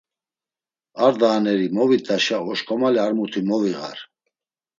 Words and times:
Ar 1.03 1.13
dahaneri 1.19 1.67
movit̆aşa 1.75 2.37
oşǩomale 2.49 2.99
ar 3.05 3.13
muti 3.17 3.41
mogiğar. 3.49 3.97